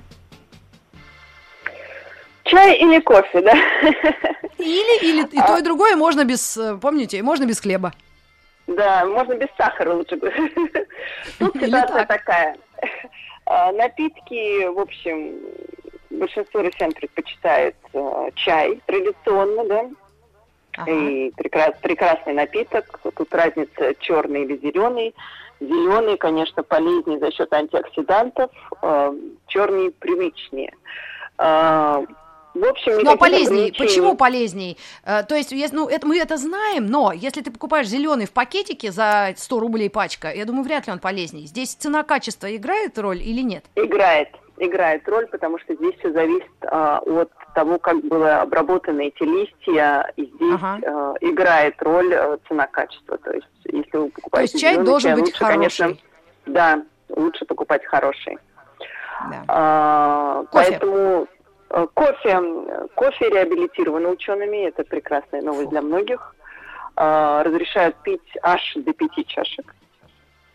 Чай 2.45 2.77
или 2.77 2.99
кофе, 2.99 3.41
да? 3.41 3.53
Или, 4.57 5.03
или 5.03 5.25
и 5.25 5.37
то, 5.37 5.57
и 5.57 5.61
другое 5.61 5.95
можно 5.95 6.25
без, 6.25 6.57
э, 6.57 6.77
помните, 6.81 7.23
можно 7.23 7.45
без 7.45 7.61
хлеба. 7.61 7.93
Да, 8.67 9.05
можно 9.05 9.35
без 9.35 9.47
сахара 9.57 9.93
лучше. 9.93 10.17
Тут 11.39 11.53
ситуация 11.55 12.05
так. 12.05 12.07
такая. 12.07 12.57
А, 13.45 13.71
Напитки, 13.71 14.67
в 14.67 14.79
общем, 14.79 15.39
большинство 16.09 16.61
россиян 16.61 16.91
предпочитает 16.91 17.75
э, 17.93 18.29
чай 18.35 18.81
традиционно, 18.85 19.63
да, 19.65 19.89
Ага. 20.77 20.91
и 20.91 21.31
прекрас- 21.35 21.79
прекрасный 21.81 22.33
напиток. 22.33 22.99
Тут 23.15 23.33
разница 23.33 23.93
черный 23.99 24.43
или 24.43 24.57
зеленый. 24.57 25.13
Зеленый, 25.59 26.17
конечно, 26.17 26.63
полезнее 26.63 27.19
за 27.19 27.31
счет 27.31 27.51
антиоксидантов, 27.51 28.49
э, 28.81 29.13
черный 29.47 29.91
привычнее. 29.91 30.73
Э, 31.37 32.05
в 32.55 32.63
общем, 32.65 32.93
Ну, 32.93 32.97
а 32.97 33.01
никаких 33.13 33.19
полезней? 33.19 33.73
Почему 33.77 34.15
полезней? 34.15 34.77
Э, 35.05 35.23
То 35.23 35.35
есть, 35.35 35.53
ну, 35.73 35.87
это, 35.87 36.07
мы 36.07 36.17
это 36.17 36.37
знаем, 36.37 36.87
но 36.87 37.11
если 37.13 37.41
ты 37.41 37.51
покупаешь 37.51 37.87
зеленый 37.87 38.25
в 38.25 38.31
пакетике 38.31 38.91
за 38.91 39.33
100 39.37 39.59
рублей 39.59 39.89
пачка, 39.89 40.31
я 40.33 40.45
думаю, 40.45 40.63
вряд 40.63 40.87
ли 40.87 40.93
он 40.93 40.99
полезней. 40.99 41.45
Здесь 41.45 41.73
цена-качество 41.75 42.53
играет 42.55 42.97
роль 42.97 43.21
или 43.21 43.41
нет? 43.41 43.65
Играет, 43.75 44.29
играет 44.59 45.07
роль, 45.07 45.27
потому 45.27 45.57
что 45.59 45.73
здесь 45.75 45.95
все 45.99 46.11
зависит 46.11 46.51
а, 46.63 46.99
от 46.99 47.31
того, 47.55 47.79
как 47.79 48.01
было 48.03 48.41
обработаны 48.41 49.07
эти 49.07 49.23
листья, 49.23 50.11
и 50.15 50.25
здесь 50.25 50.55
Ага. 50.61 50.79
а, 50.85 51.13
играет 51.21 51.81
роль 51.81 52.13
а, 52.13 52.37
цена-качество. 52.47 53.17
То 53.17 53.31
есть, 53.33 53.47
если 53.65 53.97
вы 53.97 54.09
То 54.09 54.15
покупаете 54.15 54.51
есть 54.53 54.61
чай 54.61 54.77
должен 54.83 55.15
быть 55.15 55.25
лучше, 55.25 55.39
конечно, 55.45 55.85
хороший. 55.85 56.03
да, 56.45 56.83
лучше 57.09 57.45
покупать 57.45 57.85
хороший. 57.85 58.37
Да. 59.31 59.43
А, 59.47 60.43
Кофе. 60.51 60.71
Поэтому 60.71 61.27
э, 61.69 61.87
кофе, 61.93 62.39
кофе 62.95 63.29
реабилитированы 63.29 64.07
учеными, 64.09 64.67
это 64.67 64.83
прекрасная 64.83 65.41
новость 65.41 65.65
Фу. 65.65 65.69
для 65.71 65.81
многих. 65.81 66.35
А, 66.95 67.43
Разрешают 67.43 67.95
пить 68.03 68.21
аж 68.41 68.73
до 68.75 68.93
пяти 68.93 69.25
чашек. 69.25 69.73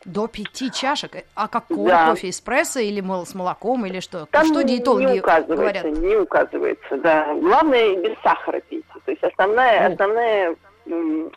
До 0.05 0.27
пяти 0.27 0.71
чашек? 0.71 1.13
А 1.35 1.49
какой 1.49 1.89
Да. 1.89 2.11
кофе? 2.11 2.29
Эспрессо 2.31 2.81
или 2.81 3.01
с 3.25 3.35
молоком 3.35 3.87
или 3.87 4.01
что? 4.01 4.27
Там 4.27 4.47
что 4.47 4.63
не 4.63 4.77
диетологи 4.77 5.19
указывается, 5.19 5.55
говорят? 5.57 5.85
не 5.85 6.17
указывается, 6.17 6.97
да. 6.99 7.35
Главное 7.35 7.97
без 7.97 8.15
сахара 8.23 8.61
пить. 8.61 8.85
То 9.05 9.11
есть 9.11 9.23
основная, 9.23 9.89
Ну. 9.89 9.95
основная, 9.95 10.57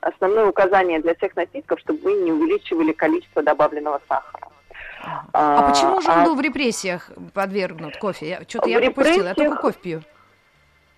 основное 0.01 0.45
указание 0.47 0.99
для 0.99 1.15
всех 1.15 1.35
напитков, 1.37 1.79
чтобы 1.79 1.99
вы 2.01 2.13
не 2.23 2.31
увеличивали 2.33 2.91
количество 2.91 3.41
добавленного 3.41 4.01
сахара. 4.09 4.49
А, 5.31 5.69
почему 5.69 6.01
же 6.01 6.09
он 6.09 6.19
а- 6.19 6.25
был 6.25 6.35
в 6.35 6.41
репрессиях 6.41 7.09
подвергнут 7.33 7.95
кофе? 7.97 8.41
Что-то 8.47 8.69
я 8.69 8.81
пропустила, 8.81 9.27
я 9.27 9.33
только 9.33 9.55
кофе 9.61 9.77
пью. 9.81 10.01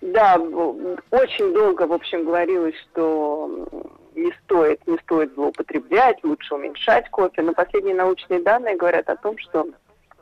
Да, 0.00 0.36
очень 0.36 1.52
долго, 1.52 1.86
в 1.86 1.92
общем, 1.92 2.24
говорилось, 2.24 2.74
что 2.90 3.68
не 4.14 4.32
стоит, 4.44 4.86
не 4.86 4.98
стоит 4.98 5.34
злоупотреблять, 5.34 6.22
лучше 6.24 6.54
уменьшать 6.54 7.08
кофе. 7.10 7.42
Но 7.42 7.52
последние 7.52 7.94
научные 7.94 8.40
данные 8.40 8.76
говорят 8.76 9.08
о 9.08 9.16
том, 9.16 9.38
что 9.38 9.66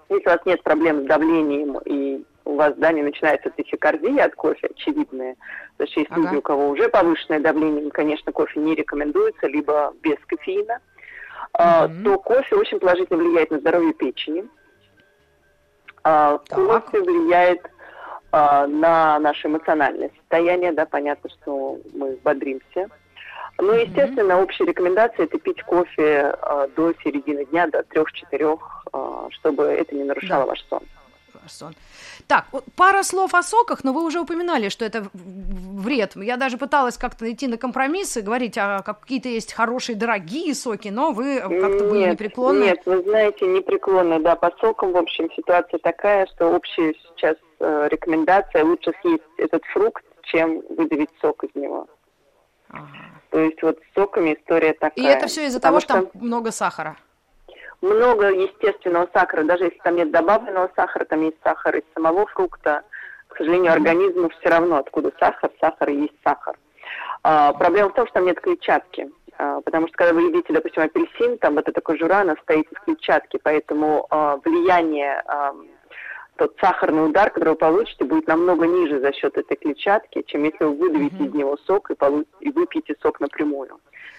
если 0.09 0.26
у 0.26 0.30
вас 0.33 0.40
нет 0.47 0.62
проблем 0.62 1.02
с 1.04 1.07
давлением 1.07 1.78
и 1.85 2.25
у 2.45 2.54
вас 2.54 2.75
да, 2.76 2.92
не 2.92 3.02
начинается 3.02 3.50
тахикардия 3.50 4.25
от 4.25 4.35
кофе, 4.35 4.68
очевидная, 4.68 5.37
потому 5.76 5.90
что 5.90 6.00
есть 6.00 6.12
Ага. 6.12 6.21
люди, 6.23 6.37
у 6.37 6.42
кого 6.42 6.68
уже 6.71 6.88
повышенное 6.88 7.40
давление, 7.40 7.85
им, 7.85 7.90
конечно, 7.90 8.33
кофе 8.33 8.59
не 8.61 8.75
рекомендуется, 8.75 9.47
либо 9.47 9.92
без 10.02 10.16
кофеина, 10.26 10.80
Мгм. 11.59 12.04
то 12.04 12.18
кофе 12.18 12.57
очень 12.57 12.78
положительно 12.78 13.18
влияет 13.18 13.50
на 13.50 13.59
здоровье 13.59 13.92
печени. 13.92 14.49
А, 16.04 16.38
Так. 16.38 16.59
Кофе 16.59 17.02
влияет 17.02 17.61
а, 18.30 18.66
на 18.66 19.18
наше 19.21 19.49
эмоциональное 19.49 20.11
состояние, 20.18 20.73
да, 20.73 20.87
понятно, 20.87 21.28
что 21.30 21.78
мы 21.95 22.16
бодримся. 22.23 22.88
Ну, 23.61 23.73
естественно, 23.73 24.41
общая 24.41 24.67
рекомендация 24.67 25.25
это 25.25 25.38
пить 25.38 25.62
кофе 25.65 26.33
а, 26.43 26.69
до 26.77 26.95
середины 27.03 27.45
дня, 27.47 27.67
до 27.67 27.83
трех-четырех, 27.83 28.87
а, 28.93 29.29
чтобы 29.31 29.65
это 29.65 29.95
не 29.97 30.05
нарушало 30.05 30.45
Да. 30.45 30.47
ваш 30.47 30.65
сон. 30.71 30.83
Сон. 31.47 31.75
Так, 32.27 32.47
пара 32.77 33.03
слов 33.03 33.33
о 33.35 33.43
соках, 33.43 33.83
но 33.83 33.93
вы 33.93 34.05
уже 34.05 34.21
упоминали, 34.21 34.69
что 34.69 34.85
это 34.85 35.07
вред. 35.15 36.15
Я 36.17 36.37
даже 36.37 36.59
пыталась 36.59 36.99
как-то 36.99 37.31
идти 37.31 37.47
на 37.47 37.57
компромиссы, 37.57 38.21
говорить, 38.21 38.59
а 38.59 38.83
какие-то 38.83 39.29
есть 39.29 39.55
хорошие, 39.55 39.97
дорогие 39.97 40.55
соки, 40.55 40.88
но 40.88 41.12
вы 41.12 41.41
как-то 41.41 41.85
были 41.85 42.11
непреклонны. 42.11 42.65
Нет, 42.65 42.83
вы 42.85 43.03
знаете, 43.03 43.47
непреклонно, 43.47 44.21
да, 44.21 44.37
по 44.37 44.53
сокам, 44.61 44.93
в 44.93 44.97
общем, 44.99 45.31
ситуация 45.35 45.79
такая, 45.79 46.27
что 46.27 46.49
общая 46.49 46.95
сейчас 46.95 47.37
э, 47.61 47.88
рекомендация 47.91 48.65
лучше 48.65 48.93
съесть 49.00 49.23
этот 49.38 49.65
фрукт, 49.73 50.05
чем 50.25 50.61
выдавить 50.69 51.11
сок 51.23 51.45
из 51.45 51.55
него. 51.55 51.87
Ага. 52.69 53.18
То 53.30 53.40
есть 53.40 53.62
вот 53.62 53.78
с 53.78 53.94
соками 53.94 54.35
история 54.35 54.73
такая. 54.73 55.04
И 55.04 55.08
это 55.08 55.26
все 55.26 55.47
из-за 55.47 55.61
того, 55.61 55.80
что 55.80 55.94
там 55.94 56.11
много 56.14 56.50
сахара. 56.50 56.97
много 57.80 58.30
естественного 58.30 59.08
сахара, 59.12 59.44
даже 59.44 59.64
если 59.64 59.78
там 59.78 59.97
нет 59.97 60.11
добавленного 60.11 60.70
сахара, 60.75 61.04
там 61.04 61.23
есть 61.23 61.37
сахар 61.44 61.76
из 61.76 61.85
самого 61.94 62.26
фрукта, 62.26 62.82
к 63.28 63.37
сожалению, 63.37 63.73
организму 63.73 64.30
все 64.30 64.49
равно, 64.49 64.76
откуда 64.78 65.12
сахар, 65.20 65.50
сахар 65.61 65.90
и 65.90 66.00
есть 66.02 66.14
сахар. 66.25 66.56
А, 67.23 67.52
проблема 67.52 67.90
в 67.90 67.94
том, 67.94 68.06
что 68.06 68.14
там 68.14 68.26
нет 68.26 68.40
клетчатки, 68.40 69.11
А, 69.37 69.61
потому 69.61 69.87
что 69.88 69.97
когда 69.97 70.14
вы 70.14 70.23
едите, 70.23 70.52
допустим, 70.52 70.82
апельсин, 70.82 71.38
там 71.38 71.54
вот 71.54 71.68
эта 71.68 71.80
кожура, 71.80 72.20
она 72.23 72.35
состоит 72.37 72.66
из 72.73 72.78
клетчатки, 72.80 73.38
поэтому 73.42 74.06
а, 74.11 74.38
влияние, 74.44 75.23
тот 76.38 76.54
сахарный 76.61 77.04
удар, 77.07 77.30
который 77.30 77.50
вы 77.50 77.54
получите, 77.57 78.04
будет 78.04 78.28
намного 78.28 78.64
ниже 78.66 79.00
за 79.00 79.12
счет 79.12 79.37
этой 79.37 79.57
клетчатки, 79.57 80.23
чем 80.26 80.45
если 80.45 80.64
вы 80.64 80.75
выдавите 80.76 81.16
Мгм. 81.16 81.26
из 81.26 81.35
него 81.35 81.57
сок 81.66 81.90
и, 81.90 81.95
полу- 81.95 82.25
и 82.40 82.50
выпьете 82.52 82.95
сок 83.02 83.18
напрямую. 83.21 83.78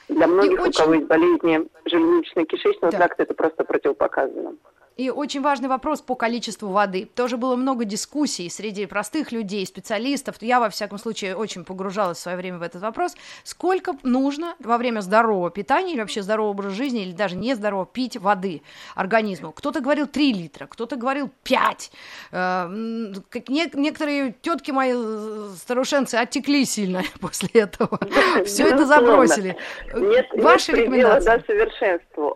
Для 0.09 0.27
многих, 0.27 0.59
очень- 0.61 0.69
у 0.69 0.83
кого 0.83 0.93
есть 0.95 1.07
болезни 1.07 1.65
желудочно-кишечного 1.85 2.91
Да. 2.91 2.97
тракта, 2.97 3.23
это 3.23 3.33
просто 3.33 3.63
противопоказано. 3.63 4.55
И 4.99 5.09
очень 5.09 5.41
важный 5.41 5.69
вопрос 5.69 6.01
по 6.01 6.13
количеству 6.13 6.67
воды. 6.67 7.07
Тоже 7.15 7.37
было 7.37 7.55
много 7.55 7.85
дискуссий 7.85 8.49
среди 8.49 8.85
простых 8.85 9.31
людей, 9.31 9.65
специалистов. 9.65 10.35
Я, 10.41 10.59
во 10.59 10.69
всяком 10.69 10.97
случае, 10.97 11.37
очень 11.37 11.63
погружалась 11.63 12.17
в 12.17 12.21
свое 12.21 12.35
время 12.35 12.57
в 12.57 12.61
этот 12.63 12.81
вопрос. 12.81 13.15
Сколько 13.45 13.93
нужно 14.03 14.55
во 14.59 14.77
время 14.77 14.99
здорового 14.99 15.51
питания 15.51 15.93
или 15.93 16.01
вообще 16.01 16.21
здорового 16.21 16.51
образа 16.51 16.71
жизни, 16.71 17.03
или 17.03 17.13
даже 17.13 17.37
нездорового, 17.37 17.85
пить 17.85 18.17
воды 18.17 18.61
организму? 18.93 19.53
Кто-то 19.53 19.79
говорил 19.79 20.05
3 20.05 20.33
литра, 20.33 20.67
кто-то 20.67 20.97
говорил 20.97 21.29
5. 21.43 21.91
Э, 22.33 22.67
некоторые 23.47 24.35
тетки 24.41 24.71
мои 24.71 24.91
э, 24.93 25.49
старушенцы 25.55 26.15
оттекли 26.15 26.65
сильно 26.65 27.03
после 27.21 27.47
этого. 27.53 28.01
Все 28.45 28.67
это 28.67 28.85
забросили. 28.85 29.55
Ваши 30.33 30.73
рекомендации? 30.73 31.25
да, 31.25 31.39
совершенству. 31.47 32.35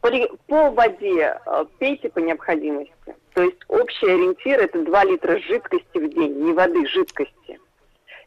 При- 0.00 0.30
по 0.46 0.70
воде 0.70 1.38
э, 1.44 1.64
пейте 1.78 2.08
по 2.08 2.18
необходимости. 2.20 2.92
То 3.34 3.42
есть 3.42 3.58
общий 3.68 4.06
ориентир 4.06 4.60
это 4.60 4.82
2 4.84 5.04
литра 5.04 5.38
жидкости 5.38 5.98
в 5.98 6.08
день, 6.14 6.34
не 6.44 6.52
воды, 6.52 6.86
жидкости. 6.86 7.58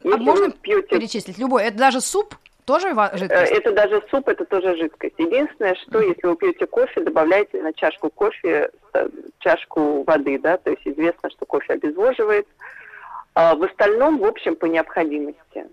А 0.03 0.07
Если 0.07 0.19
можно 0.23 0.45
вы 0.47 0.51
пьете 0.53 0.87
перечислить 0.87 1.37
любой? 1.37 1.63
Это 1.63 1.77
даже 1.77 2.01
суп? 2.01 2.35
Тоже 2.65 2.89
Э, 2.89 3.17
жидкость? 3.17 3.51
Это 3.51 3.71
даже 3.71 4.03
суп, 4.09 4.27
это 4.27 4.45
тоже 4.45 4.75
жидкость. 4.77 5.15
Единственное, 5.17 5.75
что 5.75 5.99
если 5.99 6.27
вы 6.27 6.35
пьете 6.35 6.65
кофе, 6.67 7.01
добавляйте 7.01 7.61
на 7.61 7.73
чашку 7.73 8.09
кофе 8.09 8.69
э, 8.93 9.09
чашку 9.39 10.03
воды, 10.03 10.39
да, 10.39 10.57
то 10.57 10.69
есть 10.71 10.81
известно, 10.85 11.29
что 11.29 11.45
кофе 11.45 11.73
обезвоживает. 11.73 12.47
А 13.33 13.55
в 13.55 13.63
остальном, 13.63 14.17
в 14.19 14.25
общем, 14.25 14.55
по 14.55 14.65
необходимости. 14.65 15.65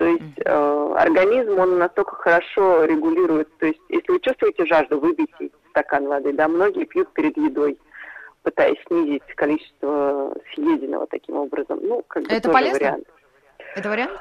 То 0.00 0.06
есть 0.06 0.38
э, 0.42 0.94
организм, 0.96 1.58
он 1.58 1.78
настолько 1.78 2.16
хорошо 2.16 2.84
регулирует. 2.84 3.54
То 3.58 3.66
есть 3.66 3.80
если 3.90 4.12
вы 4.12 4.20
чувствуете 4.20 4.64
жажду, 4.64 4.98
выпейте 4.98 5.50
стакан 5.68 6.06
воды, 6.06 6.32
да, 6.32 6.48
многие 6.48 6.86
пьют 6.86 7.12
перед 7.12 7.36
едой 7.36 7.78
пытаясь 8.42 8.78
снизить 8.86 9.22
количество 9.36 10.34
съеденного 10.54 11.06
таким 11.08 11.36
образом. 11.36 11.80
Ну, 11.82 12.02
как 12.08 12.22
бы 12.22 12.34
Это 12.34 12.50
полезно? 12.50 12.78
вариант. 12.78 13.08
Это 13.76 13.88
вариант? 13.90 14.18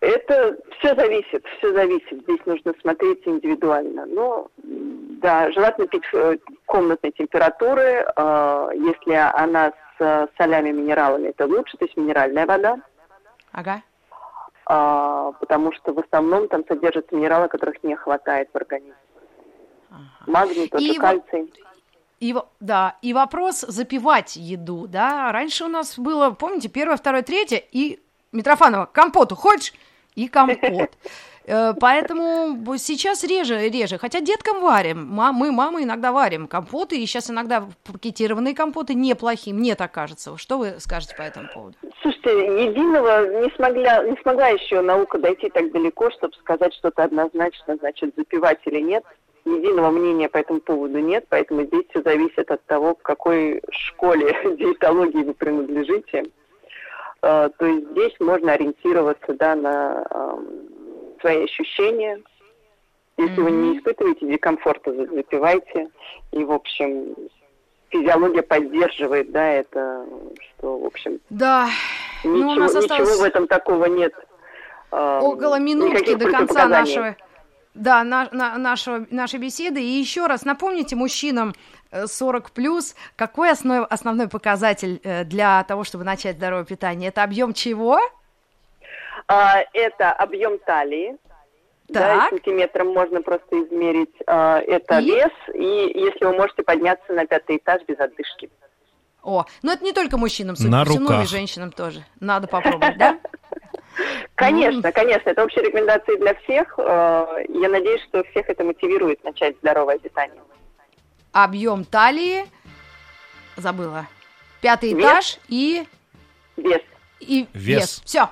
Это 0.00 0.56
все 0.80 0.96
зависит, 0.96 1.44
все 1.58 1.72
зависит. 1.72 2.22
Здесь 2.22 2.40
нужно 2.44 2.74
смотреть 2.80 3.22
индивидуально. 3.24 4.06
Но 4.06 4.48
да, 4.64 5.52
желательно 5.52 5.86
пить 5.86 6.02
э, 6.14 6.38
комнатной 6.64 7.12
температуры. 7.12 8.04
э, 8.16 8.68
Если 8.74 9.12
она 9.12 9.70
с 9.70 10.00
э, 10.00 10.26
солями, 10.36 10.72
минералами, 10.72 11.28
это 11.28 11.46
лучше, 11.46 11.76
то 11.76 11.84
есть 11.84 11.96
минеральная 11.96 12.46
вода, 12.46 12.80
Ага. 13.52 13.82
А, 14.66 15.32
потому 15.32 15.72
что 15.72 15.92
в 15.92 15.98
основном 16.00 16.48
там 16.48 16.64
содержатся 16.66 17.14
минералы, 17.14 17.48
которых 17.48 17.82
не 17.84 17.94
хватает 17.94 18.48
в 18.52 18.56
организме. 18.56 18.94
Ага. 19.90 20.00
Магний, 20.26 20.68
тот 20.68 20.80
И 20.80 20.92
же 20.92 21.00
кальций. 21.00 21.52
И, 22.18 22.34
да, 22.60 22.96
и 23.02 23.12
вопрос 23.12 23.60
запивать 23.60 24.36
еду, 24.36 24.86
да. 24.88 25.30
Раньше 25.32 25.64
у 25.64 25.68
нас 25.68 25.98
было, 25.98 26.30
помните, 26.30 26.68
первое, 26.68 26.96
второе, 26.96 27.22
третье, 27.22 27.62
и 27.70 28.00
Митрофанова, 28.32 28.86
компоту 28.86 29.36
хочешь? 29.36 29.72
И 30.14 30.28
компот. 30.28 30.90
Э, 31.46 31.74
Поэтому 31.78 32.76
сейчас 32.76 33.22
реже, 33.24 33.68
реже. 33.68 33.98
Хотя 33.98 34.20
деткам 34.20 34.60
варим. 34.60 35.06
Мы, 35.06 35.52
мамы, 35.52 35.84
иногда 35.84 36.12
варим 36.12 36.48
компоты. 36.48 36.98
И 36.98 37.06
сейчас 37.06 37.30
иногда 37.30 37.68
пакетированные 37.84 38.54
компоты 38.54 38.94
неплохие, 38.94 39.54
мне 39.54 39.74
так 39.76 39.92
кажется. 39.92 40.36
Что 40.36 40.58
вы 40.58 40.74
скажете 40.78 41.14
по 41.16 41.22
этому 41.22 41.48
поводу? 41.54 41.76
Слушайте, 42.02 42.64
единого 42.64 43.42
не 43.42 43.50
смогла, 43.54 44.04
не 44.04 44.16
смогла 44.22 44.48
еще 44.48 44.80
наука 44.80 45.18
дойти 45.18 45.48
так 45.48 45.70
далеко, 45.72 46.10
чтобы 46.10 46.34
сказать 46.34 46.74
что-то 46.74 47.04
однозначно, 47.04 47.76
значит, 47.76 48.14
запивать 48.16 48.60
или 48.64 48.80
нет. 48.80 49.04
Единого 49.44 49.90
мнения 49.90 50.28
по 50.28 50.38
этому 50.38 50.58
поводу 50.60 50.98
нет, 50.98 51.26
поэтому 51.28 51.62
здесь 51.62 51.84
все 51.90 52.02
зависит 52.02 52.50
от 52.50 52.64
того, 52.66 52.96
к 52.96 53.02
какой 53.02 53.62
школе 53.70 54.36
диетологии 54.58 55.22
вы 55.22 55.34
принадлежите. 55.34 56.24
Э, 57.22 57.48
То 57.56 57.66
есть 57.66 57.90
здесь 57.92 58.14
можно 58.18 58.54
ориентироваться 58.54 59.34
да, 59.34 59.54
на 59.54 60.04
свои 61.20 61.44
ощущения. 61.44 62.20
Если 63.18 63.40
вы 63.40 63.50
не 63.50 63.78
испытываете 63.78 64.26
дискомфорта, 64.26 64.92
за- 64.92 65.06
запивайте. 65.06 65.88
И, 66.32 66.44
в 66.44 66.52
общем, 66.52 67.14
физиология 67.88 68.42
поддерживает, 68.42 69.30
да, 69.32 69.46
это, 69.52 70.04
что, 70.58 70.78
в 70.78 70.84
общем, 70.86 71.18
Да, 71.30 71.68
ну, 72.24 72.36
Ничего, 72.36 72.50
у 72.52 72.54
нас 72.56 72.74
ничего 72.74 72.80
осталось 72.84 73.18
в 73.20 73.24
этом 73.24 73.46
такого 73.46 73.86
нет. 73.86 74.12
около 74.90 75.58
минутки 75.58 76.14
до 76.14 76.30
конца 76.30 76.66
нашего, 76.68 77.16
да, 77.74 78.04
на- 78.04 78.28
на- 78.32 78.56
нашего, 78.58 79.06
нашей 79.10 79.38
беседы. 79.38 79.80
И 79.82 79.86
еще 79.86 80.26
раз 80.26 80.44
напомните 80.44 80.96
мужчинам 80.96 81.52
э, 81.92 82.06
40 82.06 82.50
плюс, 82.52 82.94
какой 83.16 83.50
основной, 83.50 83.86
основной 83.86 84.28
показатель 84.28 85.00
э, 85.04 85.24
для 85.24 85.62
того, 85.64 85.84
чтобы 85.84 86.04
начать 86.04 86.36
здоровое 86.36 86.64
питание? 86.64 87.08
Это 87.08 87.22
объем 87.22 87.52
чего? 87.52 87.98
А, 89.28 89.62
это 89.72 90.12
объем 90.12 90.58
талии. 90.60 91.16
Да, 91.88 92.00
Так. 92.18 92.30
сантиметром 92.30 92.88
можно 92.92 93.22
просто 93.22 93.62
измерить. 93.62 94.14
А, 94.26 94.58
это 94.60 94.98
И? 94.98 95.06
вес, 95.06 95.30
и 95.54 95.92
если 96.00 96.24
вы 96.24 96.34
можете 96.34 96.62
подняться 96.62 97.12
на 97.12 97.26
пятый 97.26 97.58
этаж 97.58 97.82
без 97.86 97.98
отдышки. 98.00 98.50
О, 99.22 99.44
ну 99.62 99.72
это 99.72 99.84
не 99.84 99.92
только 99.92 100.16
мужчинам, 100.18 100.54
судя 100.56 100.70
На 100.70 100.84
по 100.84 100.90
всему, 100.90 101.04
но 101.04 101.10
и 101.10 101.16
руках. 101.18 101.28
женщинам 101.28 101.72
тоже. 101.72 102.04
Надо 102.20 102.46
попробовать, 102.48 102.96
да? 102.98 103.18
Конечно, 104.34 104.92
конечно, 104.92 105.30
это 105.30 105.42
общие 105.42 105.64
рекомендации 105.64 106.16
для 106.18 106.34
всех. 106.34 106.74
Э, 106.78 107.44
Я 107.48 107.68
надеюсь, 107.70 108.02
что 108.02 108.22
всех 108.24 108.48
это 108.50 108.62
мотивирует 108.62 109.24
начать 109.24 109.56
здоровое 109.62 109.98
питание. 109.98 110.42
Объем 111.32 111.84
талии, 111.84 112.44
забыла, 113.56 114.06
пятый 114.60 114.92
Вес? 114.92 115.02
этаж 115.04 115.38
и, 115.48 115.86
Вес. 116.58 116.82
и 117.20 117.46
Вес. 117.54 117.78
вес. 117.78 118.02
Все. 118.04 118.28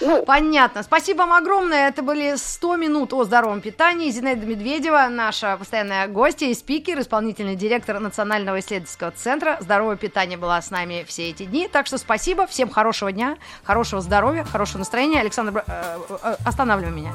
Ну, 0.00 0.24
Понятно. 0.24 0.82
Спасибо 0.82 1.18
вам 1.18 1.32
огромное. 1.32 1.88
Это 1.88 2.02
были 2.02 2.34
100 2.36 2.76
минут 2.76 3.12
о 3.12 3.24
здоровом 3.24 3.60
питании. 3.60 4.10
Зинаида 4.10 4.46
Медведева, 4.46 5.08
наша 5.10 5.56
постоянная 5.56 6.06
гостья 6.06 6.46
и 6.46 6.54
спикер, 6.54 7.00
исполнительный 7.00 7.56
директор 7.56 7.98
Национального 7.98 8.60
исследовательского 8.60 9.10
центра 9.10 9.56
«Здоровое 9.60 9.96
питание» 9.96 10.38
была 10.38 10.62
с 10.62 10.70
нами 10.70 11.04
все 11.08 11.30
эти 11.30 11.44
дни. 11.44 11.66
Так 11.68 11.86
что 11.86 11.98
спасибо. 11.98 12.46
Всем 12.46 12.70
хорошего 12.70 13.10
дня, 13.10 13.36
хорошего 13.64 14.00
здоровья, 14.00 14.44
хорошего 14.44 14.78
настроения. 14.78 15.20
Александр, 15.20 15.64
э, 15.66 15.98
э, 16.22 16.36
останавливай 16.44 16.92
меня. 16.92 17.12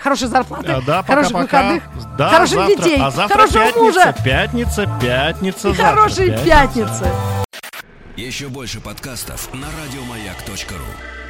Хорошей 0.00 0.28
зарплаты, 0.28 0.72
А, 0.72 0.80
да, 0.80 1.02
хороших 1.02 1.32
пока-пока. 1.32 1.62
выходных, 1.62 2.16
Да, 2.16 2.28
хороших 2.30 2.56
завтра. 2.58 2.76
детей, 2.76 2.98
А 3.00 3.10
завтра 3.10 3.36
хорошего 3.38 3.64
пятница, 3.64 3.80
мужа 3.82 4.14
пятница, 4.24 4.98
пятница, 5.00 5.68
и 5.68 5.72
завтра 5.74 5.96
хорошей 5.96 6.26
пятница. 6.30 6.44
пятницы. 6.46 7.06
Еще 8.16 8.48
больше 8.48 8.80
подкастов 8.80 9.52
на 9.54 9.66
радиомаяк.ру. 9.84 11.21